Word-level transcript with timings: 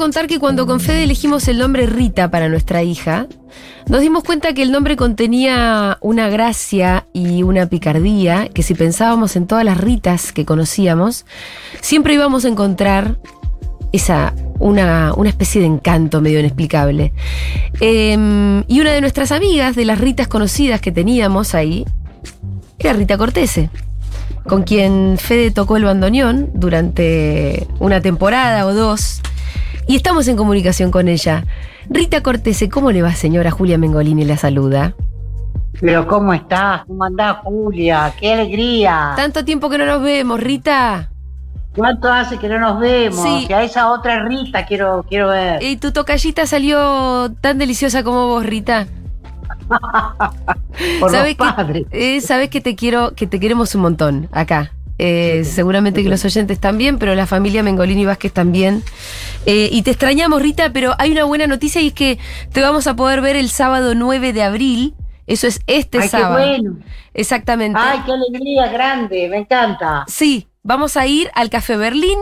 contar 0.00 0.26
que 0.26 0.38
cuando 0.38 0.66
con 0.66 0.80
Fede 0.80 1.02
elegimos 1.02 1.46
el 1.46 1.58
nombre 1.58 1.84
Rita 1.84 2.30
para 2.30 2.48
nuestra 2.48 2.82
hija, 2.82 3.26
nos 3.86 4.00
dimos 4.00 4.24
cuenta 4.24 4.54
que 4.54 4.62
el 4.62 4.72
nombre 4.72 4.96
contenía 4.96 5.98
una 6.00 6.30
gracia 6.30 7.06
y 7.12 7.42
una 7.42 7.66
picardía 7.66 8.48
que 8.48 8.62
si 8.62 8.72
pensábamos 8.72 9.36
en 9.36 9.46
todas 9.46 9.62
las 9.62 9.76
Ritas 9.76 10.32
que 10.32 10.46
conocíamos, 10.46 11.26
siempre 11.82 12.14
íbamos 12.14 12.46
a 12.46 12.48
encontrar 12.48 13.18
esa, 13.92 14.32
una, 14.58 15.12
una 15.14 15.28
especie 15.28 15.60
de 15.60 15.66
encanto 15.66 16.22
medio 16.22 16.40
inexplicable. 16.40 17.12
Em, 17.80 18.64
y 18.68 18.80
una 18.80 18.92
de 18.92 19.02
nuestras 19.02 19.32
amigas, 19.32 19.76
de 19.76 19.84
las 19.84 19.98
Ritas 19.98 20.28
conocidas 20.28 20.80
que 20.80 20.92
teníamos 20.92 21.54
ahí, 21.54 21.84
era 22.78 22.94
Rita 22.94 23.18
Cortese 23.18 23.68
con 24.44 24.62
quien 24.62 25.18
Fede 25.18 25.50
tocó 25.50 25.76
el 25.76 25.84
bandoneón 25.84 26.48
durante 26.54 27.66
una 27.78 28.00
temporada 28.00 28.64
o 28.66 28.72
dos. 28.72 29.20
Y 29.90 29.96
estamos 29.96 30.28
en 30.28 30.36
comunicación 30.36 30.92
con 30.92 31.08
ella. 31.08 31.44
Rita 31.88 32.22
Cortese, 32.22 32.68
¿cómo 32.68 32.92
le 32.92 33.02
va, 33.02 33.12
señora 33.12 33.50
Julia 33.50 33.76
Mengolini? 33.76 34.24
La 34.24 34.36
saluda. 34.36 34.94
Pero 35.80 36.06
¿cómo 36.06 36.32
estás? 36.32 36.84
¿Cómo 36.86 37.02
andás, 37.02 37.38
Julia? 37.42 38.14
¡Qué 38.20 38.34
alegría! 38.34 39.14
Tanto 39.16 39.44
tiempo 39.44 39.68
que 39.68 39.78
no 39.78 39.86
nos 39.86 40.00
vemos, 40.00 40.38
Rita. 40.38 41.10
¿Cuánto 41.74 42.06
hace 42.08 42.38
que 42.38 42.48
no 42.48 42.60
nos 42.60 42.78
vemos? 42.78 43.20
Sí. 43.20 43.48
Que 43.48 43.54
a 43.56 43.64
esa 43.64 43.90
otra 43.90 44.22
Rita 44.22 44.64
quiero, 44.64 45.04
quiero 45.08 45.30
ver. 45.30 45.60
Y 45.60 45.76
tu 45.78 45.90
tocallita 45.90 46.46
salió 46.46 47.32
tan 47.40 47.58
deliciosa 47.58 48.04
como 48.04 48.28
vos, 48.28 48.46
Rita. 48.46 48.86
Por 51.00 51.10
¿Sabes 51.10 51.36
los 51.36 51.48
que, 51.48 51.54
padres. 51.56 51.86
eh, 51.90 52.20
sabes 52.20 52.48
que 52.48 52.60
te 52.60 52.76
quiero, 52.76 53.16
que 53.16 53.26
te 53.26 53.40
queremos 53.40 53.74
un 53.74 53.80
montón 53.80 54.28
acá. 54.30 54.70
Eh, 55.02 55.44
seguramente 55.46 56.02
que 56.02 56.10
los 56.10 56.22
oyentes 56.26 56.60
también, 56.60 56.98
pero 56.98 57.14
la 57.14 57.26
familia 57.26 57.62
Mengolini 57.62 58.04
Vázquez 58.04 58.34
también. 58.34 58.82
Eh, 59.46 59.70
y 59.72 59.80
te 59.80 59.92
extrañamos, 59.92 60.42
Rita, 60.42 60.74
pero 60.74 60.94
hay 60.98 61.10
una 61.12 61.24
buena 61.24 61.46
noticia 61.46 61.80
y 61.80 61.86
es 61.86 61.94
que 61.94 62.18
te 62.52 62.60
vamos 62.60 62.86
a 62.86 62.94
poder 62.96 63.22
ver 63.22 63.34
el 63.34 63.48
sábado 63.48 63.94
9 63.94 64.34
de 64.34 64.42
abril. 64.42 64.94
Eso 65.26 65.46
es 65.46 65.60
este 65.66 65.96
Ay, 65.96 66.02
qué 66.02 66.08
sábado. 66.10 66.46
bueno. 66.46 66.76
Exactamente. 67.14 67.78
Ay, 67.80 68.00
qué 68.04 68.12
alegría 68.12 68.68
grande, 68.70 69.26
me 69.30 69.38
encanta. 69.38 70.04
Sí, 70.06 70.48
vamos 70.62 70.98
a 70.98 71.06
ir 71.06 71.30
al 71.34 71.48
Café 71.48 71.78
Berlín 71.78 72.18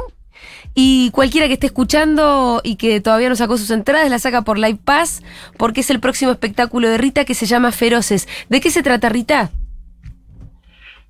y 0.73 1.11
cualquiera 1.11 1.49
que 1.49 1.55
esté 1.55 1.67
escuchando 1.67 2.61
y 2.63 2.77
que 2.77 3.01
todavía 3.01 3.29
no 3.29 3.35
sacó 3.35 3.59
sus 3.59 3.73
entradas 3.73 4.09
la 4.09 4.21
saca 4.21 4.43
por 4.43 4.57
Live 4.57 4.79
Pass 4.85 5.25
porque 5.57 5.81
es 5.81 5.91
el 5.91 5.99
próximo 5.99 6.31
espectáculo 6.31 6.89
de 6.89 6.99
Rita 6.99 7.25
que 7.25 7.35
se 7.35 7.47
llama 7.47 7.73
Feroces. 7.73 8.29
¿De 8.49 8.61
qué 8.61 8.71
se 8.71 8.85
trata, 8.85 9.09
Rita? 9.09 9.51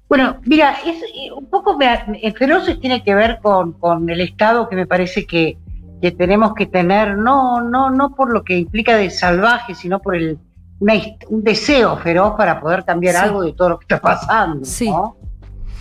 Bueno, 0.08 0.36
mira, 0.46 0.76
es, 0.86 1.02
eh, 1.02 1.30
un 1.36 1.46
poco 1.50 1.76
me- 1.76 2.32
Feroces 2.36 2.80
tiene 2.80 3.02
que 3.02 3.14
ver 3.14 3.38
con, 3.42 3.72
con 3.72 4.08
el 4.08 4.20
Estado 4.20 4.68
que 4.68 4.76
me 4.76 4.86
parece 4.86 5.26
que, 5.26 5.58
que 6.00 6.12
tenemos 6.12 6.54
que 6.54 6.66
tener, 6.66 7.18
no, 7.18 7.60
no, 7.60 7.90
no 7.90 8.14
por 8.14 8.30
lo 8.32 8.42
que 8.42 8.56
implica 8.58 8.96
de 8.96 9.10
salvaje, 9.10 9.74
sino 9.74 9.98
por 10.00 10.16
el, 10.16 10.38
una 10.80 10.94
un 11.28 11.42
deseo 11.42 11.96
feroz 11.98 12.34
para 12.36 12.60
poder 12.60 12.84
cambiar 12.84 13.16
Sí. 13.16 13.20
algo 13.22 13.42
de 13.42 13.52
todo 13.52 13.68
lo 13.70 13.78
que 13.78 13.84
está 13.84 14.00
pasando, 14.00 14.64
Sí. 14.64 14.88
¿no? 14.88 15.16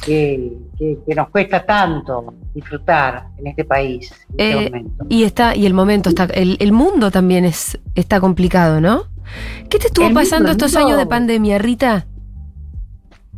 Que, 0.05 0.53
que- 0.77 0.97
que 1.07 1.15
nos 1.15 1.29
cuesta 1.29 1.65
tanto 1.65 2.33
disfrutar 2.53 3.27
en 3.37 3.47
este 3.47 3.63
país 3.65 4.11
en 4.37 4.39
este 4.39 4.59
Eh, 4.65 4.69
momento. 4.69 5.05
Y 5.09 5.23
está, 5.23 5.55
y 5.55 5.65
el 5.65 5.73
momento 5.73 6.09
está, 6.09 6.25
el, 6.25 6.57
el 6.59 6.71
mundo 6.71 7.11
también 7.11 7.45
es, 7.45 7.79
está 7.95 8.19
complicado, 8.19 8.81
¿no? 8.81 9.03
¿Qué 9.69 9.79
te 9.79 9.87
estuvo 9.87 10.05
El 10.07 10.13
pasando 10.13 10.51
estos 10.51 10.75
años 10.75 10.97
de 10.97 11.05
pandemia, 11.05 11.57
Rita? 11.57 12.05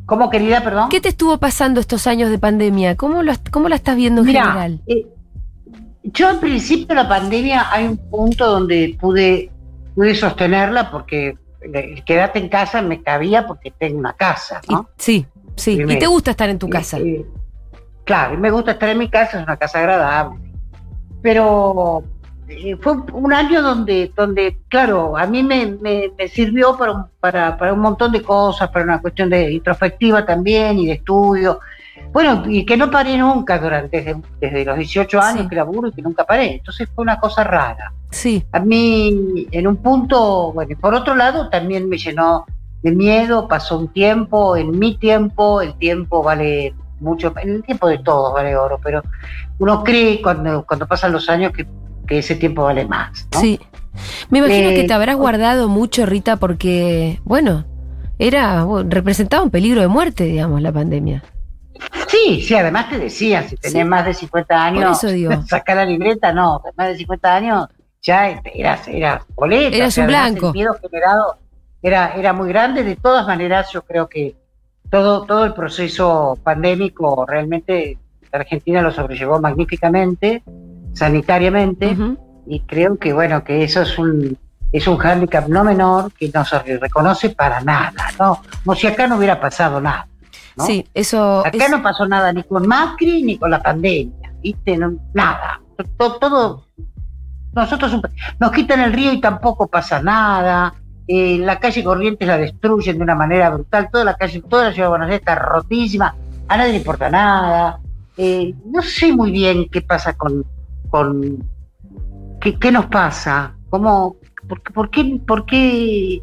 ¿Cómo, 0.09 0.29
querida, 0.29 0.61
perdón? 0.63 0.89
¿Qué 0.89 0.99
te 0.99 1.09
estuvo 1.09 1.37
pasando 1.37 1.79
estos 1.79 2.07
años 2.07 2.29
de 2.31 2.39
pandemia? 2.39 2.95
¿Cómo, 2.97 3.21
lo, 3.23 3.31
cómo 3.51 3.69
la 3.69 3.75
estás 3.75 3.95
viendo 3.95 4.21
en 4.21 4.27
general? 4.27 4.81
eh, 4.87 5.05
yo 6.03 6.27
al 6.29 6.39
principio 6.39 6.87
de 6.87 6.95
la 6.95 7.07
pandemia 7.07 7.71
hay 7.71 7.85
un 7.87 7.97
punto 7.97 8.47
donde 8.47 8.97
pude, 8.99 9.51
pude 9.93 10.15
sostenerla 10.15 10.89
porque 10.89 11.37
el 11.61 12.03
quedarte 12.03 12.39
en 12.39 12.49
casa 12.49 12.81
me 12.81 13.03
cabía 13.03 13.45
porque 13.45 13.69
tengo 13.71 13.99
una 13.99 14.13
casa, 14.13 14.59
Y- 14.67 14.73
¿no? 14.73 14.89
sí, 14.97 15.25
sí. 15.55 15.79
Y 15.87 15.99
te 15.99 16.07
gusta 16.07 16.31
estar 16.31 16.49
en 16.49 16.57
tu 16.57 16.67
casa. 16.69 16.97
Claro, 18.05 18.37
me 18.39 18.49
gusta 18.49 18.71
estar 18.71 18.89
en 18.89 18.97
mi 18.97 19.09
casa, 19.09 19.37
es 19.39 19.43
una 19.43 19.57
casa 19.57 19.79
agradable. 19.79 20.39
Pero 21.21 22.03
eh, 22.49 22.75
fue 22.81 22.93
un 23.13 23.31
año 23.33 23.61
donde, 23.61 24.11
donde 24.15 24.57
claro, 24.67 25.15
a 25.17 25.25
mí 25.27 25.43
me, 25.43 25.65
me- 25.81 26.11
me 26.17 26.27
sirvió 26.27 26.75
para 26.77 26.91
un, 26.91 27.05
para, 27.19 27.57
para 27.57 27.73
un 27.73 27.79
montón 27.79 28.11
de 28.11 28.21
cosas, 28.21 28.69
para 28.69 28.85
una 28.85 29.01
cuestión 29.01 29.29
de 29.29 29.51
introspectiva 29.51 30.25
también 30.25 30.79
y 30.79 30.87
de 30.87 30.93
estudio. 30.93 31.59
Bueno, 32.11 32.43
y 32.47 32.65
que 32.65 32.75
no 32.75 32.89
paré 32.89 33.17
nunca 33.17 33.59
durante, 33.59 33.97
desde, 34.01 34.21
desde 34.39 34.65
los 34.65 34.77
18 34.77 35.21
años 35.21 35.41
Sí. 35.43 35.47
que 35.49 35.55
laburo 35.55 35.89
y 35.89 35.91
que 35.91 36.01
nunca 36.01 36.23
paré. 36.23 36.55
Entonces 36.55 36.89
fue 36.95 37.03
una 37.03 37.19
cosa 37.19 37.43
rara. 37.43 37.93
Sí, 38.11 38.43
A 38.51 38.59
mí, 38.59 39.47
en 39.51 39.67
un 39.67 39.77
punto, 39.77 40.51
bueno, 40.53 40.71
y 40.71 40.75
por 40.75 40.95
otro 40.95 41.13
lado, 41.15 41.49
también 41.49 41.87
me 41.87 41.97
llenó 41.97 42.45
de 42.81 42.91
miedo, 42.91 43.47
pasó 43.47 43.77
un 43.77 43.89
tiempo, 43.89 44.57
en 44.57 44.79
mi 44.79 44.97
tiempo, 44.97 45.61
el 45.61 45.75
tiempo 45.75 46.23
vale 46.23 46.73
mucho, 46.99 47.31
en 47.41 47.49
el 47.55 47.63
tiempo 47.63 47.87
de 47.87 47.99
todos 47.99 48.33
vale 48.33 48.55
oro, 48.57 48.79
pero 48.83 49.03
uno 49.59 49.83
cree 49.83 50.21
cuando, 50.21 50.65
cuando 50.65 50.87
pasan 50.87 51.11
los 51.11 51.29
años 51.29 51.51
que, 51.53 51.67
que 52.09 52.17
ese 52.19 52.35
tiempo 52.35 52.63
vale 52.63 52.85
más. 52.85 53.27
¿no? 53.33 53.39
Sí. 53.39 53.59
Me 54.29 54.39
imagino 54.39 54.69
Eh, 54.69 54.75
que 54.75 54.83
te 54.85 54.93
habrás 54.93 55.15
guardado 55.15 55.69
mucho, 55.69 56.05
Rita, 56.05 56.37
porque, 56.37 57.19
bueno, 57.23 57.65
era, 58.17 58.63
bueno, 58.65 58.89
representaba 58.89 59.43
un 59.43 59.49
peligro 59.51 59.81
de 59.81 59.87
muerte, 59.87 60.25
digamos, 60.25 60.61
la 60.61 60.71
pandemia. 60.71 61.23
Sí, 62.07 62.41
sí, 62.41 62.55
además 62.55 62.89
te 62.89 62.97
decía, 62.97 63.43
si 63.43 63.55
tenés 63.55 63.83
Sí. 63.83 63.87
más 63.87 64.05
de 64.05 64.13
50 64.13 64.65
años, 64.65 64.99
sacar 65.47 65.77
la 65.77 65.85
libreta, 65.85 66.33
no, 66.33 66.61
más 66.75 66.87
de 66.89 66.97
50 66.97 67.35
años 67.35 67.67
ya 68.01 68.29
eras, 68.53 68.87
eras 68.87 69.23
boleta. 69.35 69.75
Eras 69.77 69.89
o 69.89 69.91
sea, 69.91 70.03
un 70.03 70.07
blanco. 70.07 70.47
El 70.47 70.53
miedo 70.53 70.75
generado 70.81 71.37
era, 71.81 72.13
era 72.15 72.33
muy 72.33 72.49
grande. 72.49 72.83
De 72.83 72.95
todas 72.95 73.27
maneras, 73.27 73.69
yo 73.73 73.81
creo 73.83 74.07
que 74.07 74.35
todo, 74.89 75.25
todo 75.25 75.45
el 75.45 75.53
proceso 75.53 76.37
pandémico 76.43 77.25
realmente 77.27 77.97
la 78.31 78.39
Argentina 78.39 78.81
lo 78.81 78.91
sobrellevó 78.91 79.39
magníficamente, 79.39 80.43
sanitariamente, 80.93 81.95
y 82.47 82.59
creo 82.61 82.97
que 82.97 83.13
bueno, 83.13 83.43
que 83.43 83.63
eso 83.63 83.81
es 83.81 83.97
un 83.97 84.37
es 84.71 84.87
un 84.87 84.97
hándicap 84.97 85.47
no 85.47 85.63
menor 85.63 86.11
que 86.13 86.29
no 86.31 86.45
se 86.45 86.59
reconoce 86.77 87.31
para 87.31 87.59
nada, 87.61 88.05
¿no? 88.19 88.39
Como 88.63 88.75
si 88.75 88.85
acá 88.85 89.07
no 89.07 89.17
hubiera 89.17 89.39
pasado 89.39 89.81
nada. 89.81 90.07
¿no? 90.55 90.63
Sí, 90.65 90.85
eso. 90.93 91.39
Acá 91.43 91.57
es- 91.65 91.71
no 91.71 91.81
pasó 91.81 92.05
nada 92.07 92.31
ni 92.31 92.43
con 92.43 92.67
Macri 92.67 93.23
ni 93.23 93.37
con 93.39 93.49
la 93.49 93.63
pandemia, 93.63 94.31
¿viste? 94.43 94.77
No- 94.77 94.93
nada. 95.13 95.59
Todo, 95.97 96.17
todo- 96.19 96.65
nosotros 97.53 97.93
un- 97.93 98.03
nos 98.39 98.51
quitan 98.51 98.79
el 98.81 98.93
río 98.93 99.11
y 99.11 99.19
tampoco 99.19 99.65
pasa 99.67 100.01
nada. 100.03 100.73
Eh, 101.07 101.39
la 101.39 101.59
calle 101.59 101.83
Corrientes 101.83 102.27
la 102.27 102.37
destruyen 102.37 102.97
de 102.97 103.03
una 103.03 103.15
manera 103.15 103.49
brutal. 103.49 103.89
Toda 103.91 104.03
la 104.03 104.13
calle, 104.13 104.43
toda 104.47 104.65
la 104.65 104.71
ciudad 104.73 104.85
de 104.87 104.89
Buenos 104.91 105.05
Aires 105.05 105.19
está 105.21 105.33
rotísima. 105.33 106.13
A 106.47 106.57
nadie 106.57 106.73
le 106.73 106.77
importa 106.77 107.09
nada. 107.09 107.79
Eh, 108.17 108.53
no 108.65 108.83
sé 108.83 109.11
muy 109.13 109.31
bien 109.31 109.67
qué 109.71 109.81
pasa 109.81 110.13
con, 110.13 110.45
con 110.89 111.43
qué, 112.41 112.57
qué 112.59 112.71
nos 112.71 112.85
pasa. 112.87 113.53
¿Cómo, 113.69 114.15
por, 114.47 114.61
por 114.73 114.89
qué, 114.89 115.21
por 115.27 115.45
qué, 115.45 116.21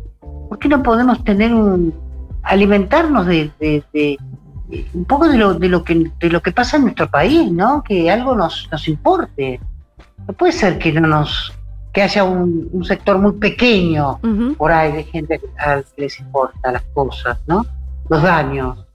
por 0.48 0.58
qué 0.58 0.68
no 0.68 0.82
podemos 0.82 1.22
tener 1.24 1.54
un 1.54 1.94
alimentarnos 2.42 3.26
de, 3.26 3.50
de- 3.60 4.18
un 4.94 5.04
poco 5.04 5.28
de 5.28 5.38
lo, 5.38 5.54
de 5.54 5.68
lo 5.68 5.84
que 5.84 6.10
de 6.18 6.28
lo 6.28 6.42
que 6.42 6.50
pasa 6.50 6.76
en 6.76 6.82
nuestro 6.84 7.08
país, 7.08 7.50
¿no? 7.52 7.82
Que 7.84 8.10
algo 8.10 8.34
nos, 8.34 8.68
nos 8.72 8.88
importe. 8.88 9.60
No 10.26 10.34
puede 10.34 10.52
ser 10.52 10.78
que 10.78 10.92
no 10.92 11.06
nos 11.06 11.52
que 11.92 12.02
haya 12.02 12.24
un, 12.24 12.68
un 12.72 12.84
sector 12.84 13.18
muy 13.18 13.32
pequeño 13.32 14.18
por 14.54 14.72
ahí 14.72 14.92
de 14.92 15.04
gente 15.04 15.40
al 15.58 15.84
que 15.94 16.02
les 16.02 16.18
importa 16.20 16.72
las 16.72 16.82
cosas, 16.92 17.38
¿no? 17.46 17.64
Los 18.08 18.22
daños. 18.22 18.85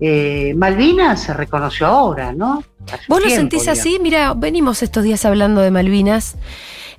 Eh, 0.00 0.52
Malvinas 0.56 1.22
se 1.22 1.32
reconoció 1.32 1.86
ahora, 1.86 2.32
¿no? 2.32 2.62
Hace 2.86 3.04
¿Vos 3.08 3.20
lo 3.20 3.26
tiempo, 3.26 3.36
sentís 3.40 3.60
digamos. 3.62 3.78
así? 3.80 3.98
Mira, 4.02 4.34
venimos 4.34 4.82
estos 4.82 5.04
días 5.04 5.24
hablando 5.24 5.60
de 5.60 5.70
Malvinas. 5.70 6.36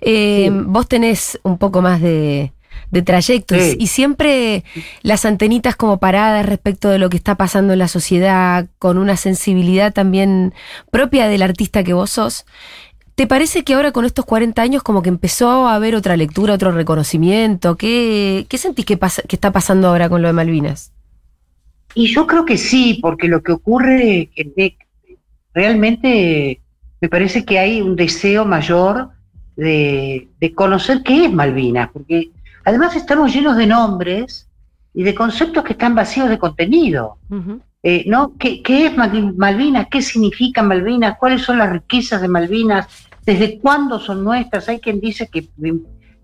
Eh, 0.02 0.50
Sí. 0.52 0.64
Vos 0.66 0.88
tenés 0.88 1.40
un 1.44 1.58
poco 1.58 1.82
más 1.82 2.02
de, 2.02 2.52
de 2.92 3.02
trayecto 3.02 3.56
y- 3.56 3.60
Sí. 3.72 3.78
y 3.80 3.88
siempre 3.88 4.64
las 5.04 5.26
antenitas 5.26 5.76
como 5.76 5.98
paradas 5.98 6.46
respecto 6.46 6.90
de 6.90 6.98
lo 7.00 7.10
que 7.10 7.18
está 7.18 7.36
pasando 7.36 7.74
en 7.74 7.80
la 7.80 7.88
sociedad, 7.88 8.68
con 8.80 8.98
una 8.98 9.16
sensibilidad 9.18 9.94
también 9.94 10.54
propia 10.92 11.28
del 11.28 11.42
artista 11.44 11.84
que 11.84 11.94
vos 11.94 12.10
sos. 12.12 12.46
¿Te 13.16 13.26
parece 13.26 13.64
que 13.64 13.74
ahora 13.74 13.92
con 13.92 14.06
estos 14.06 14.26
40 14.26 14.62
años 14.62 14.84
como 14.84 15.02
que 15.02 15.10
empezó 15.10 15.68
a 15.68 15.74
haber 15.76 15.96
otra 15.96 16.16
lectura, 16.18 16.54
otro 16.54 16.72
reconocimiento? 16.72 17.76
¿Qué, 17.76 18.46
qué 18.50 18.58
sentís 18.60 18.86
que, 18.86 18.98
pasa, 18.98 19.24
que 19.24 19.36
está 19.36 19.52
pasando 19.52 19.88
ahora 19.88 20.08
con 20.10 20.22
lo 20.22 20.28
de 20.28 20.34
Malvinas? 20.34 20.92
Y 21.94 22.08
yo 22.08 22.28
creo 22.28 22.46
que 22.46 22.58
sí, 22.58 23.00
porque 23.02 23.28
lo 23.28 23.42
que 23.42 23.52
ocurre 23.52 24.30
realmente 25.54 26.62
me 27.02 27.10
parece 27.10 27.44
que 27.46 27.60
hay 27.60 27.82
un 27.82 27.96
deseo 27.96 28.46
mayor 28.46 29.10
de, 29.56 30.28
de 30.40 30.54
conocer 30.54 31.02
qué 31.04 31.26
es 31.26 31.34
Malvinas, 31.34 31.90
porque 31.92 32.30
además 32.66 32.96
estamos 32.96 33.34
llenos 33.34 33.58
de 33.58 33.66
nombres 33.68 34.48
y 34.94 35.04
de 35.04 35.16
conceptos 35.16 35.64
que 35.64 35.74
están 35.74 35.96
vacíos 35.96 36.30
de 36.30 36.38
contenido. 36.38 37.18
Eh, 37.84 38.04
¿no? 38.08 38.34
¿Qué, 38.38 38.62
qué 38.64 38.88
es 38.88 38.98
Mal- 38.98 39.36
Malvinas? 39.36 39.88
¿Qué 39.90 40.02
significa 40.02 40.64
Malvinas? 40.64 41.18
¿Cuáles 41.20 41.44
son 41.44 41.60
las 41.60 41.72
riquezas 41.72 42.22
de 42.22 42.28
Malvinas? 42.28 42.88
¿Desde 43.24 43.60
cuándo 43.60 44.00
son 44.00 44.24
nuestras? 44.24 44.68
Hay 44.70 44.80
quien 44.80 45.00
dice 45.00 45.28
que, 45.28 45.48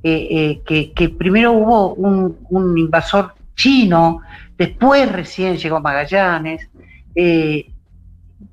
eh, 0.03 0.61
eh, 0.65 0.91
que, 0.95 1.09
primero 1.09 1.51
hubo 1.53 1.93
un, 1.93 2.77
invasor 2.77 3.33
chino, 3.55 4.21
después 4.57 5.11
recién 5.11 5.57
llegó 5.57 5.79
Magallanes. 5.79 6.69
Eh, 7.15 7.71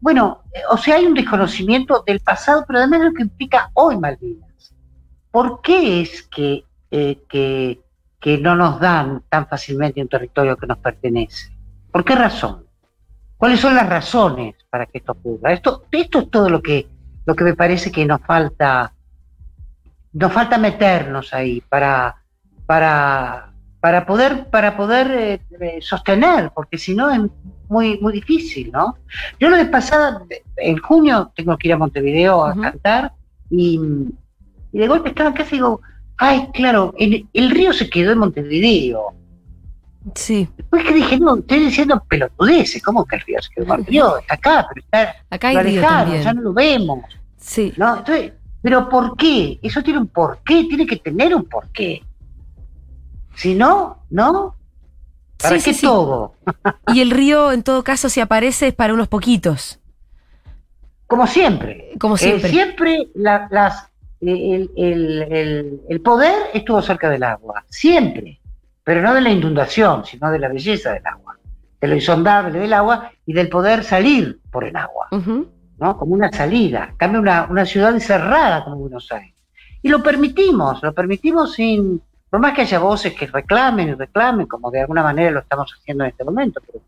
bueno, 0.00 0.42
o 0.70 0.76
sea, 0.76 0.96
hay 0.96 1.06
un 1.06 1.14
desconocimiento 1.14 2.02
del 2.06 2.20
pasado, 2.20 2.64
pero 2.66 2.78
además 2.78 3.00
lo 3.00 3.12
que 3.12 3.22
implica 3.22 3.70
hoy 3.74 3.98
Malvinas. 3.98 4.74
¿Por 5.30 5.60
qué 5.62 6.02
es 6.02 6.22
que, 6.22 6.64
que, 6.90 7.80
que 8.18 8.38
no 8.38 8.56
nos 8.56 8.80
dan 8.80 9.22
tan 9.28 9.46
fácilmente 9.46 10.02
un 10.02 10.08
territorio 10.08 10.56
que 10.56 10.66
nos 10.66 10.78
pertenece? 10.78 11.52
¿Por 11.90 12.04
qué 12.04 12.14
razón? 12.14 12.64
¿Cuáles 13.40 13.60
son 13.60 13.74
las 13.74 13.88
razones 13.88 14.54
para 14.68 14.84
que 14.86 14.98
esto 14.98 15.12
ocurra? 15.12 15.52
Esto, 15.52 15.84
esto 15.90 16.18
es 16.18 16.30
todo 16.30 16.50
lo 16.50 16.60
que, 16.60 16.86
lo 17.24 17.34
que 17.34 17.44
me 17.44 17.54
parece 17.54 17.90
que 17.90 18.04
nos 18.04 18.20
falta, 18.20 18.92
nos 20.12 20.32
falta 20.32 20.58
meternos 20.58 21.32
ahí 21.32 21.62
para, 21.62 22.16
para, 22.66 23.49
para 23.80 24.06
poder, 24.06 24.46
para 24.50 24.76
poder 24.76 25.10
eh, 25.10 25.40
eh, 25.60 25.78
sostener, 25.80 26.50
porque 26.54 26.78
si 26.78 26.94
no 26.94 27.10
es 27.10 27.20
muy, 27.68 27.98
muy 27.98 28.12
difícil, 28.12 28.70
¿no? 28.72 28.96
Yo 29.38 29.48
lo 29.48 29.56
de 29.56 29.66
pasada, 29.66 30.22
en 30.56 30.78
junio 30.78 31.32
tengo 31.34 31.56
que 31.56 31.68
ir 31.68 31.74
a 31.74 31.78
Montevideo 31.78 32.44
a 32.44 32.54
cantar 32.54 33.12
y, 33.50 33.80
de 34.72 34.86
golpe 34.86 35.08
estaba 35.08 35.30
en 35.30 35.36
casa 35.36 35.54
y 35.54 35.58
digo, 35.58 35.80
ay, 36.16 36.48
claro, 36.52 36.94
el 36.98 37.50
río 37.50 37.72
se 37.72 37.88
quedó 37.88 38.12
en 38.12 38.18
Montevideo 38.18 39.14
Sí. 40.14 40.48
Después 40.56 40.84
que 40.84 40.94
dije, 40.94 41.18
no, 41.18 41.36
estoy 41.36 41.60
diciendo 41.60 42.02
pelotudeces, 42.08 42.82
¿cómo 42.82 43.04
que 43.04 43.16
el 43.16 43.22
río 43.22 43.42
se 43.42 43.50
quedó? 43.50 43.74
El 43.74 43.84
río 43.86 44.18
está 44.18 44.34
acá, 44.34 44.66
pero 44.68 44.84
está 44.84 45.16
acá 45.28 45.48
hay 45.48 45.58
río 45.58 45.82
también. 45.82 46.22
ya 46.22 46.32
no 46.32 46.42
lo 46.42 46.52
vemos. 46.52 47.04
Sí. 47.36 47.72
¿no? 47.76 47.98
Entonces, 47.98 48.32
pero 48.62 48.88
¿por 48.88 49.16
qué? 49.16 49.58
Eso 49.62 49.82
tiene 49.82 49.98
un 49.98 50.08
porqué, 50.08 50.64
tiene 50.64 50.86
que 50.86 50.96
tener 50.96 51.34
un 51.34 51.44
porqué. 51.44 52.02
Si 53.40 53.54
no, 53.54 54.04
¿no? 54.10 54.56
¿Para 55.38 55.58
qué 55.58 55.74
todo? 55.74 56.34
y 56.94 57.00
el 57.00 57.10
río, 57.10 57.52
en 57.52 57.62
todo 57.62 57.82
caso, 57.82 58.08
si 58.08 58.20
aparece, 58.20 58.68
es 58.68 58.74
para 58.74 58.92
unos 58.92 59.08
poquitos. 59.08 59.80
Como 61.06 61.26
siempre. 61.26 61.92
Como 61.98 62.16
siempre. 62.16 62.48
Eh, 62.48 62.52
siempre 62.52 63.08
las, 63.14 63.88
el, 64.20 64.70
el, 64.76 65.80
el 65.88 66.00
poder 66.02 66.50
estuvo 66.52 66.82
cerca 66.82 67.08
del 67.08 67.22
agua. 67.22 67.64
Siempre 67.68 68.40
pero 68.90 69.02
no 69.02 69.14
de 69.14 69.20
la 69.20 69.30
inundación, 69.30 70.04
sino 70.04 70.32
de 70.32 70.38
la 70.40 70.48
belleza 70.48 70.92
del 70.92 71.06
agua, 71.06 71.38
de 71.80 71.86
lo 71.86 71.94
insondable 71.94 72.58
del 72.58 72.72
agua 72.72 73.12
y 73.24 73.32
del 73.32 73.48
poder 73.48 73.84
salir 73.84 74.40
por 74.50 74.64
el 74.64 74.74
agua, 74.74 75.08
¿no? 75.12 75.96
Como 75.96 76.14
una 76.14 76.32
salida. 76.32 76.94
Cambia 76.96 77.20
una, 77.20 77.46
una 77.48 77.64
ciudad 77.64 77.92
encerrada 77.92 78.64
como 78.64 78.76
Buenos 78.78 79.10
Aires. 79.12 79.34
Y 79.82 79.88
lo 79.88 80.02
permitimos, 80.02 80.82
lo 80.82 80.92
permitimos 80.92 81.54
sin, 81.54 82.02
por 82.30 82.40
más 82.40 82.54
que 82.54 82.62
haya 82.62 82.78
voces 82.78 83.12
que 83.14 83.26
reclamen 83.26 83.88
y 83.88 83.94
reclamen, 83.94 84.46
como 84.46 84.70
de 84.70 84.80
alguna 84.80 85.02
manera 85.02 85.32
lo 85.32 85.40
estamos 85.40 85.74
haciendo 85.76 86.04
en 86.04 86.10
este 86.10 86.24
momento, 86.24 86.60
pero, 86.64 86.80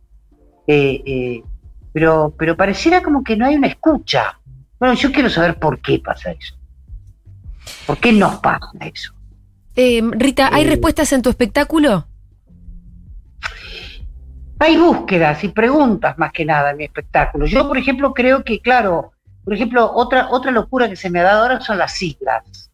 eh, 0.68 1.02
eh, 1.04 1.42
pero, 1.92 2.32
pero 2.38 2.56
pareciera 2.56 3.02
como 3.02 3.24
que 3.24 3.36
no 3.36 3.46
hay 3.46 3.56
una 3.56 3.66
escucha. 3.66 4.38
Bueno, 4.78 4.94
yo 4.94 5.10
quiero 5.10 5.28
saber 5.28 5.58
por 5.58 5.80
qué 5.80 5.98
pasa 5.98 6.30
eso. 6.30 6.54
¿Por 7.86 7.98
qué 7.98 8.12
nos 8.12 8.36
pasa 8.36 8.70
eso? 8.80 9.12
Eh, 9.74 10.02
Rita, 10.12 10.50
¿hay 10.52 10.64
eh, 10.64 10.68
respuestas 10.68 11.12
en 11.12 11.22
tu 11.22 11.30
espectáculo? 11.30 12.06
Hay 14.58 14.76
búsquedas 14.76 15.42
y 15.42 15.48
preguntas 15.48 16.16
más 16.18 16.32
que 16.32 16.44
nada 16.44 16.70
en 16.70 16.76
mi 16.76 16.84
espectáculo. 16.84 17.46
Yo, 17.46 17.66
por 17.66 17.78
ejemplo, 17.78 18.14
creo 18.14 18.44
que, 18.44 18.60
claro, 18.60 19.12
por 19.44 19.54
ejemplo, 19.54 19.90
otra, 19.92 20.28
otra 20.30 20.52
locura 20.52 20.88
que 20.88 20.94
se 20.94 21.10
me 21.10 21.18
ha 21.20 21.24
dado 21.24 21.42
ahora 21.42 21.60
son 21.60 21.78
las 21.78 21.94
siglas. 21.94 22.70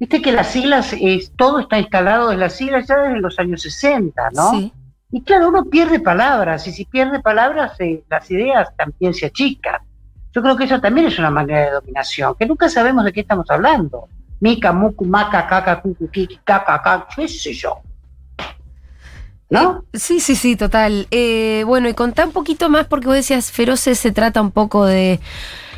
Viste 0.00 0.22
que 0.22 0.32
las 0.32 0.48
siglas, 0.48 0.94
es, 0.98 1.30
todo 1.36 1.60
está 1.60 1.78
instalado 1.78 2.32
en 2.32 2.40
las 2.40 2.56
siglas 2.56 2.88
ya 2.88 2.96
desde 2.96 3.20
los 3.20 3.38
años 3.38 3.60
60, 3.60 4.30
¿no? 4.34 4.50
Sí. 4.52 4.72
Y 5.12 5.22
claro, 5.22 5.48
uno 5.50 5.66
pierde 5.66 6.00
palabras, 6.00 6.66
y 6.66 6.72
si 6.72 6.86
pierde 6.86 7.20
palabras, 7.20 7.78
eh, 7.80 8.02
las 8.08 8.30
ideas 8.30 8.74
también 8.76 9.12
se 9.12 9.26
achican. 9.26 9.82
Yo 10.32 10.40
creo 10.40 10.56
que 10.56 10.64
eso 10.64 10.80
también 10.80 11.08
es 11.08 11.18
una 11.18 11.30
manera 11.30 11.66
de 11.66 11.70
dominación, 11.72 12.34
que 12.38 12.46
nunca 12.46 12.70
sabemos 12.70 13.04
de 13.04 13.12
qué 13.12 13.20
estamos 13.20 13.50
hablando. 13.50 14.08
Mica, 14.40 14.72
Mucu, 14.72 15.04
Maca, 15.04 15.46
Caca, 15.46 15.82
Cucu, 15.82 16.08
Kiki, 16.10 16.40
Caca, 16.44 16.80
Caca, 16.80 17.06
qué 17.14 17.28
sé 17.28 17.52
yo. 17.52 17.82
¿No? 19.50 19.84
Eh, 19.92 19.98
sí, 19.98 20.20
sí, 20.20 20.34
sí, 20.34 20.56
total. 20.56 21.08
Eh, 21.10 21.64
bueno, 21.66 21.88
y 21.88 21.94
contá 21.94 22.24
un 22.24 22.32
poquito 22.32 22.70
más, 22.70 22.86
porque 22.86 23.08
vos 23.08 23.16
decías, 23.16 23.50
Feroces 23.52 23.98
se 23.98 24.12
trata 24.12 24.40
un 24.40 24.52
poco 24.52 24.86
de 24.86 25.20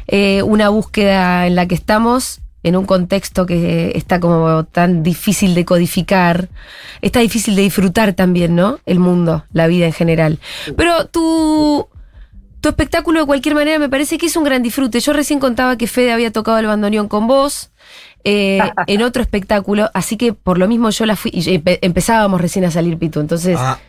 eh, 0.06 0.42
una 0.42 0.68
búsqueda 0.68 1.46
en 1.46 1.56
la 1.56 1.66
que 1.66 1.74
estamos, 1.74 2.40
en 2.62 2.76
un 2.76 2.84
contexto 2.86 3.46
que 3.46 3.92
está 3.94 4.20
como 4.20 4.64
tan 4.64 5.02
difícil 5.02 5.54
de 5.54 5.64
codificar, 5.64 6.48
está 7.00 7.20
difícil 7.20 7.56
de 7.56 7.62
disfrutar 7.62 8.12
también, 8.12 8.54
¿no? 8.54 8.78
El 8.86 8.98
mundo, 8.98 9.44
la 9.52 9.66
vida 9.66 9.86
en 9.86 9.92
general. 9.92 10.38
Pero 10.76 11.06
tu, 11.06 11.88
tu 12.60 12.68
espectáculo 12.68 13.20
de 13.20 13.26
cualquier 13.26 13.54
manera 13.54 13.78
me 13.78 13.88
parece 13.88 14.18
que 14.18 14.26
es 14.26 14.36
un 14.36 14.44
gran 14.44 14.62
disfrute. 14.62 15.00
Yo 15.00 15.12
recién 15.12 15.40
contaba 15.40 15.76
que 15.76 15.86
Fede 15.86 16.12
había 16.12 16.30
tocado 16.30 16.58
el 16.58 16.66
bandoneón 16.66 17.08
con 17.08 17.26
vos. 17.26 17.70
Eh, 18.24 18.60
en 18.86 19.02
otro 19.02 19.20
espectáculo, 19.20 19.90
así 19.94 20.16
que 20.16 20.32
por 20.32 20.56
lo 20.56 20.68
mismo 20.68 20.90
yo 20.90 21.06
la 21.06 21.16
fui, 21.16 21.32
y 21.34 21.60
empezábamos 21.64 22.40
recién 22.40 22.64
a 22.64 22.70
salir 22.70 22.96
Pitu, 22.96 23.18
entonces, 23.18 23.58
ah. 23.60 23.80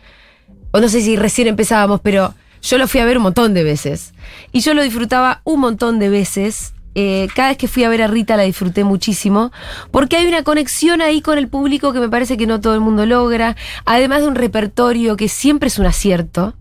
o 0.72 0.80
no 0.80 0.88
sé 0.88 1.02
si 1.02 1.14
recién 1.14 1.46
empezábamos, 1.46 2.00
pero 2.00 2.34
yo 2.60 2.78
lo 2.78 2.88
fui 2.88 3.00
a 3.00 3.04
ver 3.04 3.18
un 3.18 3.22
montón 3.24 3.54
de 3.54 3.62
veces. 3.62 4.12
Y 4.50 4.60
yo 4.60 4.74
lo 4.74 4.82
disfrutaba 4.82 5.42
un 5.44 5.60
montón 5.60 5.98
de 5.98 6.08
veces. 6.08 6.72
Eh, 6.94 7.28
cada 7.34 7.48
vez 7.48 7.58
que 7.58 7.68
fui 7.68 7.84
a 7.84 7.88
ver 7.88 8.02
a 8.02 8.06
Rita 8.06 8.36
la 8.36 8.44
disfruté 8.44 8.84
muchísimo, 8.84 9.52
porque 9.90 10.16
hay 10.16 10.26
una 10.26 10.44
conexión 10.44 11.02
ahí 11.02 11.20
con 11.20 11.38
el 11.38 11.48
público 11.48 11.92
que 11.92 12.00
me 12.00 12.08
parece 12.08 12.36
que 12.36 12.46
no 12.46 12.60
todo 12.60 12.74
el 12.74 12.80
mundo 12.80 13.06
logra, 13.06 13.56
además 13.84 14.22
de 14.22 14.28
un 14.28 14.34
repertorio 14.34 15.16
que 15.16 15.28
siempre 15.28 15.66
es 15.68 15.78
un 15.78 15.86
acierto 15.86 16.54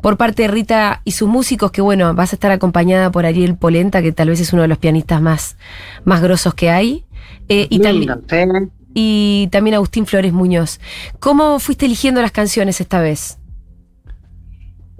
por 0.00 0.16
parte 0.16 0.42
de 0.42 0.48
Rita 0.48 1.02
y 1.04 1.12
sus 1.12 1.28
músicos, 1.28 1.70
que 1.70 1.80
bueno, 1.80 2.14
vas 2.14 2.32
a 2.32 2.36
estar 2.36 2.50
acompañada 2.50 3.10
por 3.10 3.26
Ariel 3.26 3.56
Polenta, 3.56 4.02
que 4.02 4.12
tal 4.12 4.28
vez 4.28 4.40
es 4.40 4.52
uno 4.52 4.62
de 4.62 4.68
los 4.68 4.78
pianistas 4.78 5.20
más, 5.20 5.56
más 6.04 6.22
grosos 6.22 6.54
que 6.54 6.70
hay. 6.70 7.04
Eh, 7.48 7.66
y, 7.68 7.80
también, 7.80 8.70
y 8.94 9.48
también 9.50 9.74
Agustín 9.74 10.06
Flores 10.06 10.32
Muñoz. 10.32 10.80
¿Cómo 11.18 11.58
fuiste 11.58 11.86
eligiendo 11.86 12.22
las 12.22 12.32
canciones 12.32 12.80
esta 12.80 13.00
vez? 13.00 13.39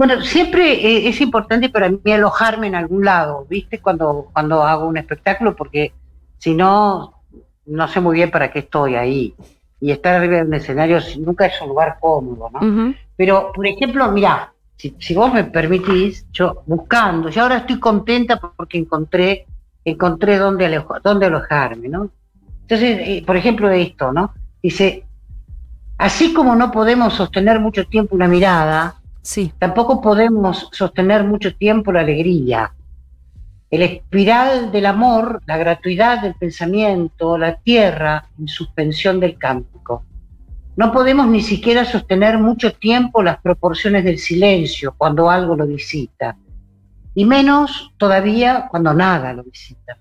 Bueno, 0.00 0.22
siempre 0.22 0.72
eh, 0.72 1.08
es 1.10 1.20
importante 1.20 1.68
para 1.68 1.90
mí 1.90 2.10
alojarme 2.10 2.68
en 2.68 2.74
algún 2.74 3.04
lado, 3.04 3.46
¿viste? 3.50 3.80
Cuando, 3.80 4.30
cuando 4.32 4.62
hago 4.62 4.86
un 4.86 4.96
espectáculo, 4.96 5.54
porque 5.54 5.92
si 6.38 6.54
no, 6.54 7.20
no 7.66 7.86
sé 7.86 8.00
muy 8.00 8.14
bien 8.14 8.30
para 8.30 8.50
qué 8.50 8.60
estoy 8.60 8.94
ahí. 8.94 9.34
Y 9.78 9.90
estar 9.90 10.14
arriba 10.14 10.36
de 10.36 10.44
un 10.44 10.54
escenario 10.54 11.00
nunca 11.18 11.44
es 11.44 11.60
un 11.60 11.68
lugar 11.68 11.98
cómodo, 12.00 12.48
¿no? 12.48 12.94
Pero, 13.14 13.52
por 13.54 13.66
ejemplo, 13.66 14.10
mira, 14.10 14.54
si, 14.74 14.96
si, 14.98 15.12
vos 15.12 15.34
me 15.34 15.44
permitís, 15.44 16.26
yo 16.32 16.62
buscando, 16.64 17.28
yo 17.28 17.42
ahora 17.42 17.58
estoy 17.58 17.78
contenta 17.78 18.40
porque 18.40 18.78
encontré, 18.78 19.44
encontré 19.84 20.38
dónde, 20.38 20.82
dónde 21.04 21.26
alojarme, 21.26 21.90
¿no? 21.90 22.08
Entonces, 22.62 23.00
eh, 23.02 23.22
por 23.26 23.36
ejemplo, 23.36 23.68
esto, 23.68 24.14
¿no? 24.14 24.32
Dice, 24.62 25.04
así 25.98 26.32
como 26.32 26.56
no 26.56 26.70
podemos 26.70 27.12
sostener 27.12 27.60
mucho 27.60 27.84
tiempo 27.84 28.14
una 28.14 28.28
mirada, 28.28 28.99
sí. 29.22 29.52
tampoco 29.58 30.00
podemos 30.00 30.68
sostener 30.72 31.24
mucho 31.24 31.54
tiempo 31.54 31.92
la 31.92 32.00
alegría. 32.00 32.72
El 33.70 33.82
espiral 33.82 34.72
del 34.72 34.86
amor, 34.86 35.42
la 35.46 35.56
gratuidad 35.56 36.22
del 36.22 36.34
pensamiento, 36.34 37.38
la 37.38 37.56
tierra 37.56 38.26
en 38.38 38.48
suspensión 38.48 39.20
del 39.20 39.38
cántico. 39.38 40.04
No 40.76 40.92
podemos 40.92 41.28
ni 41.28 41.40
siquiera 41.40 41.84
sostener 41.84 42.38
mucho 42.38 42.72
tiempo 42.72 43.22
las 43.22 43.38
proporciones 43.40 44.04
del 44.04 44.18
silencio 44.18 44.94
cuando 44.96 45.30
algo 45.30 45.54
lo 45.54 45.66
visita, 45.66 46.36
y 47.14 47.24
menos 47.24 47.92
todavía 47.96 48.66
cuando 48.70 48.94
nada 48.94 49.32
lo 49.32 49.44
visita. 49.44 49.98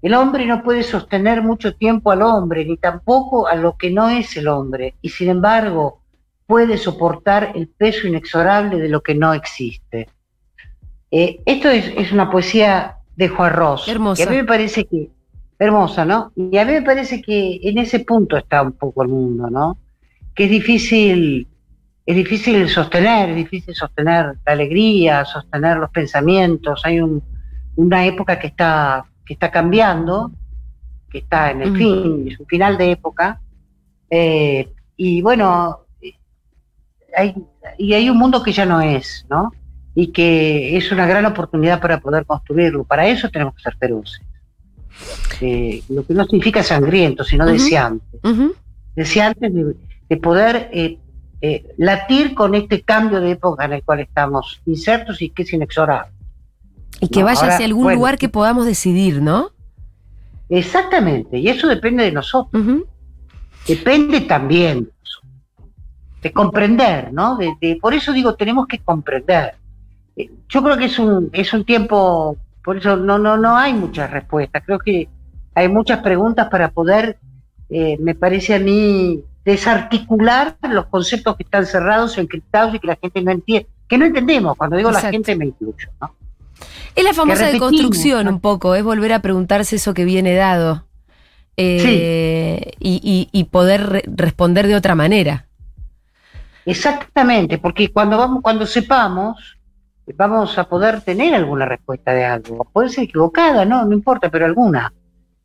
El 0.00 0.14
hombre 0.14 0.46
no 0.46 0.62
puede 0.62 0.82
sostener 0.82 1.42
mucho 1.42 1.74
tiempo 1.74 2.10
al 2.10 2.22
hombre, 2.22 2.64
ni 2.64 2.76
tampoco 2.76 3.46
a 3.46 3.54
lo 3.54 3.76
que 3.76 3.90
no 3.90 4.08
es 4.08 4.36
el 4.36 4.48
hombre, 4.48 4.94
y 5.00 5.08
sin 5.08 5.30
embargo 5.30 6.03
puede 6.46 6.76
soportar 6.76 7.52
el 7.54 7.68
peso 7.68 8.06
inexorable 8.06 8.78
de 8.78 8.88
lo 8.88 9.02
que 9.02 9.14
no 9.14 9.32
existe. 9.34 10.08
Eh, 11.10 11.40
esto 11.46 11.70
es, 11.70 12.12
una 12.12 12.30
poesía 12.30 12.96
de 13.16 13.28
Juan 13.28 13.52
Ross. 13.52 13.88
Hermosa. 13.88 14.22
Y 14.22 14.26
a 14.26 14.30
mí 14.30 14.36
me 14.36 14.44
parece 14.44 14.84
que, 14.84 15.10
hermosa, 15.58 16.04
¿no? 16.04 16.32
Y 16.36 16.56
a 16.58 16.64
mí 16.64 16.72
me 16.72 16.82
parece 16.82 17.22
que 17.22 17.60
en 17.62 17.78
ese 17.78 18.00
punto 18.00 18.36
está 18.36 18.62
un 18.62 18.72
poco 18.72 19.02
el 19.02 19.08
mundo, 19.08 19.48
¿no? 19.48 19.78
Que 20.34 20.44
es 20.44 20.50
difícil, 20.50 21.46
es 22.04 22.16
difícil 22.16 22.68
sostener, 22.68 23.30
es 23.30 23.36
difícil 23.36 23.74
sostener 23.74 24.34
la 24.44 24.52
alegría, 24.52 25.24
sostener 25.24 25.76
los 25.78 25.90
pensamientos. 25.90 26.82
Hay 26.84 27.00
una 27.76 28.04
época 28.04 28.38
que 28.38 28.48
está 28.48 29.06
que 29.24 29.34
está 29.34 29.50
cambiando, 29.50 30.32
que 31.10 31.18
está 31.18 31.50
en 31.50 31.62
el 31.62 31.76
fin, 31.76 32.28
es 32.28 32.38
un 32.38 32.46
final 32.46 32.76
de 32.76 32.90
época, 32.90 33.40
eh, 34.10 34.70
y 34.96 35.22
bueno, 35.22 35.83
hay, 37.16 37.34
y 37.78 37.94
hay 37.94 38.08
un 38.10 38.18
mundo 38.18 38.42
que 38.42 38.52
ya 38.52 38.66
no 38.66 38.80
es, 38.80 39.26
¿no? 39.30 39.52
Y 39.94 40.08
que 40.08 40.76
es 40.76 40.90
una 40.92 41.06
gran 41.06 41.24
oportunidad 41.26 41.80
para 41.80 42.00
poder 42.00 42.26
construirlo. 42.26 42.84
Para 42.84 43.06
eso 43.06 43.28
tenemos 43.30 43.54
que 43.54 43.62
ser 43.62 43.76
feroces. 43.76 44.20
eh, 45.40 45.82
lo 45.88 46.04
que 46.06 46.14
no 46.14 46.24
significa 46.24 46.62
sangriento, 46.62 47.24
sino 47.24 47.44
Ujú. 47.44 47.52
deseante. 47.54 48.18
Ujú. 48.22 48.54
Deseante 48.94 49.50
de, 49.50 49.74
de 50.08 50.16
poder 50.16 50.68
eh, 50.72 50.98
eh, 51.40 51.64
latir 51.76 52.34
con 52.34 52.54
este 52.54 52.82
cambio 52.82 53.20
de 53.20 53.32
época 53.32 53.64
en 53.64 53.72
el 53.74 53.82
cual 53.82 54.00
estamos 54.00 54.60
insertos 54.66 55.20
y 55.20 55.30
que 55.30 55.42
es 55.42 55.52
inexorable. 55.52 56.12
Y 57.00 57.08
que 57.08 57.20
No, 57.20 57.26
vaya 57.26 57.40
ahora, 57.40 57.54
hacia 57.54 57.66
algún 57.66 57.82
bueno. 57.84 57.98
lugar 57.98 58.18
que 58.18 58.28
podamos 58.28 58.66
decidir, 58.66 59.20
¿no? 59.20 59.50
Exactamente, 60.48 61.38
y 61.38 61.48
eso 61.48 61.66
depende 61.68 62.04
de 62.04 62.12
nosotros. 62.12 62.62
Depende 63.66 64.20
también 64.22 64.90
de 66.24 66.32
comprender, 66.32 67.12
¿no? 67.12 67.36
De, 67.36 67.54
de- 67.60 67.76
por 67.80 67.92
eso 67.94 68.12
digo, 68.12 68.34
tenemos 68.34 68.66
que 68.66 68.78
comprender. 68.78 69.54
Eh, 70.16 70.30
Yo 70.48 70.62
creo 70.64 70.76
que 70.76 70.86
es 70.86 70.98
un, 70.98 71.28
es 71.32 71.52
un 71.52 71.64
tiempo, 71.64 72.36
por 72.64 72.78
eso 72.78 72.96
no, 72.96 73.18
no, 73.18 73.36
no 73.36 73.56
hay 73.56 73.74
muchas 73.74 74.10
respuestas, 74.10 74.62
creo 74.64 74.78
que 74.78 75.06
hay 75.54 75.68
muchas 75.68 75.98
preguntas 76.00 76.48
para 76.50 76.70
poder, 76.70 77.18
eh, 77.68 77.96
me 78.00 78.14
parece 78.14 78.54
a 78.54 78.58
mí, 78.58 79.20
desarticular 79.44 80.56
los 80.62 80.86
conceptos 80.86 81.36
que 81.36 81.42
están 81.42 81.66
cerrados, 81.66 82.16
encriptados 82.16 82.74
y 82.74 82.78
que 82.78 82.86
la 82.86 82.96
gente 82.96 83.20
no 83.22 83.30
entiende, 83.30 83.68
que 83.86 83.98
no 83.98 84.06
entendemos, 84.06 84.56
cuando 84.56 84.76
digo 84.78 84.88
Exacto. 84.88 85.06
la 85.08 85.12
gente 85.12 85.36
me 85.36 85.44
incluyo, 85.46 85.88
¿no? 86.00 86.14
Es 86.96 87.04
la 87.04 87.12
famosa 87.12 87.46
deconstrucción 87.48 88.24
¿no? 88.24 88.30
un 88.32 88.40
poco, 88.40 88.74
es 88.74 88.82
volver 88.82 89.12
a 89.12 89.20
preguntarse 89.20 89.76
eso 89.76 89.92
que 89.92 90.04
viene 90.06 90.34
dado. 90.34 90.86
Eh, 91.56 92.72
y, 92.80 93.00
y- 93.02 93.28
y 93.38 93.44
poder 93.44 93.86
re- 93.88 94.04
responder 94.06 94.66
de 94.66 94.74
otra 94.76 94.94
manera. 94.94 95.46
Exactamente, 96.66 97.58
porque 97.58 97.92
cuando 97.92 98.16
vamos, 98.16 98.42
cuando 98.42 98.66
sepamos, 98.66 99.58
vamos 100.14 100.58
a 100.58 100.68
poder 100.68 101.00
tener 101.00 101.34
alguna 101.34 101.66
respuesta 101.66 102.12
de 102.12 102.24
algo. 102.24 102.64
Puede 102.72 102.88
ser 102.88 103.04
equivocada, 103.04 103.64
no, 103.64 103.84
no 103.84 103.92
importa, 103.92 104.30
pero 104.30 104.44
alguna. 104.44 104.92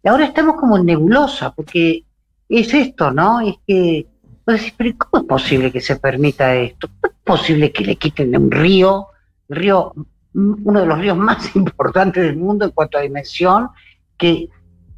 Y 0.03 0.07
ahora 0.07 0.25
estamos 0.25 0.55
como 0.55 0.77
en 0.77 0.85
nebulosa, 0.85 1.51
porque 1.51 2.03
es 2.47 2.73
esto, 2.73 3.11
¿no? 3.11 3.41
Es 3.41 3.55
que, 3.65 4.07
decís, 4.45 4.73
pero 4.75 4.95
¿cómo 4.97 5.23
es 5.23 5.27
posible 5.27 5.71
que 5.71 5.81
se 5.81 5.97
permita 5.97 6.55
esto? 6.55 6.87
¿Cómo 6.87 7.13
es 7.13 7.19
posible 7.23 7.71
que 7.71 7.85
le 7.85 7.95
quiten 7.95 8.35
un 8.35 8.49
río, 8.49 9.07
el 9.49 9.55
río, 9.55 9.93
uno 10.33 10.79
de 10.79 10.85
los 10.85 10.99
ríos 10.99 11.17
más 11.17 11.55
importantes 11.55 12.23
del 12.23 12.37
mundo 12.37 12.65
en 12.65 12.71
cuanto 12.71 12.97
a 12.97 13.01
dimensión, 13.01 13.69
que, 14.17 14.49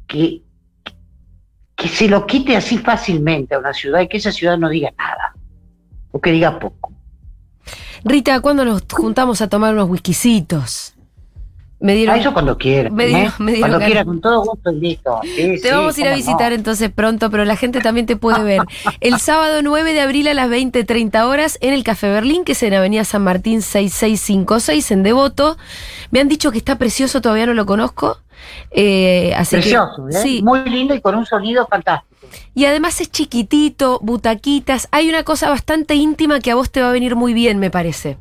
que, 0.06 0.42
que 1.76 1.88
se 1.88 2.08
lo 2.08 2.26
quite 2.26 2.56
así 2.56 2.78
fácilmente 2.78 3.54
a 3.54 3.58
una 3.58 3.72
ciudad 3.72 4.00
y 4.00 4.08
que 4.08 4.16
esa 4.16 4.32
ciudad 4.32 4.56
no 4.56 4.68
diga 4.68 4.92
nada? 4.96 5.31
O 6.12 6.20
que 6.20 6.30
diga 6.30 6.58
poco. 6.60 6.92
Rita, 8.04 8.40
¿cuándo 8.40 8.64
nos 8.64 8.82
juntamos 8.90 9.40
a 9.42 9.48
tomar 9.48 9.74
unos 9.74 9.88
whiskycitos? 9.90 10.94
Me 11.78 11.92
A 11.92 11.96
dieron. 11.96 12.16
eso 12.16 12.32
cuando 12.32 12.56
quieran. 12.56 12.94
me 12.94 13.06
dieron- 13.08 13.26
¿eh? 13.26 13.32
me 13.40 13.52
dieron 13.52 13.60
cuando 13.60 13.78
ganas. 13.78 13.86
quiera, 13.88 14.04
con 14.04 14.20
todo 14.20 14.42
gusto 14.44 14.70
y 14.70 14.76
listo. 14.80 15.20
Sí, 15.24 15.34
Te 15.36 15.58
sí, 15.58 15.68
vamos 15.70 15.98
a 15.98 16.00
ir 16.00 16.06
a 16.06 16.14
visitar 16.14 16.50
no. 16.50 16.54
entonces 16.56 16.90
pronto, 16.92 17.28
pero 17.28 17.44
la 17.44 17.56
gente 17.56 17.80
también 17.80 18.06
te 18.06 18.14
puede 18.16 18.42
ver. 18.44 18.60
El 19.00 19.18
sábado 19.18 19.62
9 19.62 19.92
de 19.92 20.00
abril 20.00 20.28
a 20.28 20.34
las 20.34 20.48
20.30 20.48 21.24
horas 21.26 21.58
en 21.60 21.72
el 21.74 21.82
Café 21.82 22.08
Berlín, 22.08 22.44
que 22.44 22.52
es 22.52 22.62
en 22.62 22.74
Avenida 22.74 23.02
San 23.04 23.24
Martín 23.24 23.62
6656 23.62 24.90
en 24.92 25.02
Devoto. 25.02 25.56
Me 26.12 26.20
han 26.20 26.28
dicho 26.28 26.52
que 26.52 26.58
está 26.58 26.78
precioso, 26.78 27.20
todavía 27.20 27.46
no 27.46 27.54
lo 27.54 27.66
conozco. 27.66 28.18
Eh, 28.70 29.32
así 29.36 29.56
Precioso, 29.56 30.06
que, 30.10 30.16
¿eh? 30.16 30.20
Sí, 30.22 30.42
Muy 30.42 30.64
lindo 30.68 30.94
y 30.94 31.00
con 31.00 31.14
un 31.14 31.26
sonido 31.26 31.66
fantástico. 31.66 32.12
y 32.54 32.64
además 32.64 33.00
es 33.00 33.10
chiquitito, 33.10 33.98
butaquitas. 34.02 34.88
Hay 34.90 35.08
una 35.08 35.22
cosa 35.24 35.50
bastante 35.50 35.94
íntima 35.94 36.40
que 36.40 36.50
a 36.50 36.54
vos 36.54 36.70
te 36.70 36.80
va 36.82 36.88
a 36.90 36.92
venir 36.92 37.16
muy 37.16 37.34
bien, 37.34 37.58
me 37.58 37.70
parece. 37.70 38.16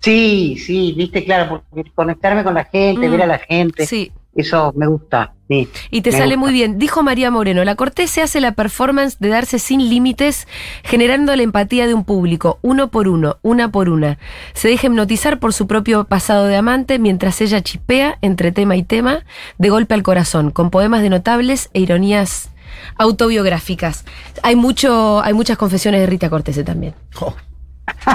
Sí, 0.00 0.56
sí, 0.58 0.94
viste, 0.96 1.24
claro, 1.24 1.62
porque 1.74 1.90
conectarme 1.92 2.44
con 2.44 2.54
la 2.54 2.64
gente, 2.64 3.08
Mm. 3.08 3.10
ver 3.10 3.22
a 3.22 3.26
la 3.26 3.38
gente, 3.38 3.86
Sí. 3.86 4.12
Eso 4.42 4.72
me 4.76 4.86
gusta. 4.86 5.34
Sí. 5.48 5.68
Y 5.90 6.02
te 6.02 6.12
sale 6.12 6.36
gusta. 6.36 6.38
muy 6.38 6.52
bien. 6.52 6.78
Dijo 6.78 7.02
María 7.02 7.30
Moreno, 7.30 7.64
la 7.64 7.74
Cortés 7.74 8.10
se 8.10 8.22
hace 8.22 8.40
la 8.40 8.52
performance 8.52 9.18
de 9.18 9.28
darse 9.28 9.58
sin 9.58 9.88
límites, 9.88 10.46
generando 10.84 11.34
la 11.34 11.42
empatía 11.42 11.86
de 11.86 11.94
un 11.94 12.04
público, 12.04 12.58
uno 12.62 12.88
por 12.88 13.08
uno, 13.08 13.38
una 13.42 13.70
por 13.70 13.88
una. 13.88 14.18
Se 14.52 14.68
deja 14.68 14.88
hipnotizar 14.88 15.38
por 15.38 15.52
su 15.52 15.66
propio 15.66 16.04
pasado 16.04 16.46
de 16.46 16.56
amante 16.56 16.98
mientras 16.98 17.40
ella 17.40 17.62
chipea 17.62 18.18
entre 18.20 18.52
tema 18.52 18.76
y 18.76 18.82
tema, 18.82 19.24
de 19.58 19.70
golpe 19.70 19.94
al 19.94 20.02
corazón, 20.02 20.50
con 20.50 20.70
poemas 20.70 21.02
de 21.02 21.10
notables 21.10 21.70
e 21.72 21.80
ironías 21.80 22.50
autobiográficas. 22.96 24.04
Hay 24.42 24.56
mucho, 24.56 25.22
hay 25.22 25.32
muchas 25.32 25.56
confesiones 25.56 26.00
de 26.00 26.06
Rita 26.06 26.28
Cortés 26.30 26.62
también. 26.64 26.94
Oh, 27.20 27.34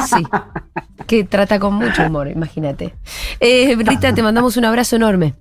Sí. 0.06 0.24
Que 1.08 1.24
trata 1.24 1.60
con 1.60 1.74
mucho 1.74 2.04
humor, 2.04 2.28
imagínate. 2.28 2.96
Eh, 3.40 3.76
Rita, 3.78 4.14
te 4.14 4.24
mandamos 4.24 4.56
un 4.58 4.66
abrazo 4.66 4.96
enorme. 4.96 5.34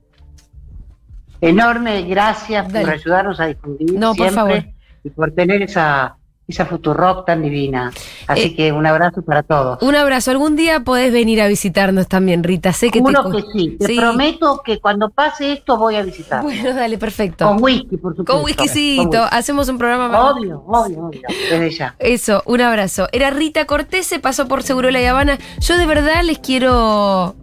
Enorme, 1.43 2.03
gracias 2.03 2.73
Dale. 2.73 2.85
por 2.87 2.95
ayudarnos 2.95 3.41
a 3.41 3.47
difundir 3.47 3.93
No, 3.99 4.15
por 4.15 4.29
siempre 4.31 4.55
favor. 4.61 4.65
y 5.05 5.11
por 5.11 5.33
tener 5.33 5.61
esa, 5.63 6.17
esa 6.47 6.67
futurock 6.67 7.27
tan 7.27 7.43
divina. 7.43 7.91
Así 8.29 8.43
Eh, 8.43 8.55
que 8.57 8.71
un 8.73 8.87
abrazo 8.87 9.23
para 9.23 9.43
todos. 9.43 9.83
Un 9.83 9.95
abrazo. 9.97 10.31
Algún 10.31 10.55
día 10.55 10.81
podés 10.81 11.13
venir 11.13 11.43
a 11.43 11.49
visitarnos 11.49 12.07
también, 12.07 12.45
Rita. 12.45 12.73
Sé 12.73 12.91
que 12.91 13.01
Juro 13.01 13.29
te. 13.31 13.37
que 13.39 13.43
sí, 13.53 13.77
te 13.79 13.87
Sí. 13.87 13.97
prometo 13.97 14.63
que 14.65 14.79
cuando 14.79 15.11
pase 15.11 15.53
esto 15.53 15.77
voy 15.79 15.97
a 15.97 16.03
visitar. 16.03 16.43
Bueno, 16.45 16.73
dale, 16.75 16.97
perfecto. 16.97 17.45
Con 17.47 17.61
whisky, 17.61 17.97
por 17.97 18.13
supuesto. 18.17 18.33
Con 18.33 18.45
whiskycito. 18.45 19.03
Con 19.03 19.21
whisky. 19.23 19.37
Hacemos 19.37 19.69
un 19.69 19.79
programa 19.79 20.09
más. 20.09 20.33
Obvio, 20.35 20.63
obvio, 20.67 21.07
obvio, 21.07 21.23
desde 21.51 21.71
ya. 21.71 21.97
Eso, 21.99 22.43
un 22.47 22.61
abrazo. 22.61 23.09
Era 23.11 23.31
Rita 23.31 23.65
Cortés, 23.65 24.07
se 24.07 24.21
pasó 24.21 24.47
por 24.47 24.63
Seguro 24.63 24.91
La 24.93 25.11
Habana. 25.11 25.39
Yo 25.59 25.77
de 25.77 25.87
verdad 25.87 26.23
les 26.23 26.39
quiero 26.39 27.35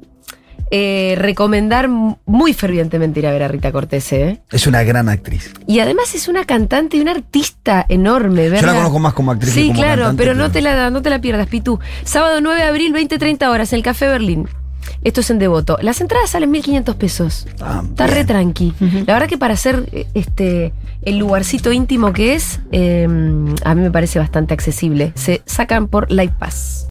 eh, 0.71 1.15
recomendar 1.17 1.88
muy 1.89 2.53
fervientemente 2.53 3.19
ir 3.19 3.27
a 3.27 3.31
ver 3.31 3.43
a 3.43 3.47
Rita 3.47 3.71
Cortés. 3.71 4.11
¿eh? 4.13 4.41
es 4.51 4.67
una 4.67 4.83
gran 4.83 5.09
actriz. 5.09 5.53
Y 5.67 5.79
además 5.79 6.13
es 6.15 6.27
una 6.27 6.45
cantante 6.45 6.97
y 6.97 7.01
una 7.01 7.11
artista 7.11 7.85
enorme, 7.89 8.45
Yo 8.45 8.51
¿verdad? 8.51 8.67
la 8.73 8.75
conozco 8.79 8.99
más 8.99 9.13
como 9.13 9.31
actriz 9.31 9.53
que 9.53 9.61
Sí, 9.61 9.67
como 9.69 9.79
claro, 9.79 10.01
cantante, 10.03 10.23
pero 10.23 10.35
no 10.35 10.51
te, 10.51 10.61
la, 10.61 10.89
no 10.89 11.01
te 11.01 11.09
la 11.09 11.19
pierdas, 11.19 11.47
Pitu. 11.47 11.79
Sábado 12.03 12.39
9 12.41 12.61
de 12.61 12.67
abril, 12.67 12.93
20-30 12.93 13.47
horas, 13.49 13.73
en 13.73 13.77
el 13.77 13.83
Café 13.83 14.07
Berlín. 14.07 14.47
Esto 15.03 15.21
es 15.21 15.29
en 15.29 15.39
Devoto. 15.39 15.77
Las 15.81 16.01
entradas 16.01 16.31
salen 16.31 16.51
1.500 16.51 16.95
pesos. 16.95 17.47
Ah, 17.61 17.81
Está 17.88 18.05
bien. 18.05 18.17
re 18.17 18.25
tranqui. 18.25 18.73
La 19.05 19.13
verdad 19.13 19.27
que 19.27 19.38
para 19.38 19.53
hacer 19.53 19.88
eh, 19.91 20.07
este 20.13 20.73
el 21.03 21.17
lugarcito 21.17 21.71
íntimo 21.71 22.11
que 22.11 22.33
es, 22.33 22.59
eh, 22.71 23.07
a 23.63 23.75
mí 23.75 23.81
me 23.81 23.91
parece 23.91 24.19
bastante 24.19 24.53
accesible. 24.53 25.11
Se 25.15 25.41
sacan 25.45 25.88
por 25.88 26.11
Light 26.11 26.31
Pass. 26.33 26.88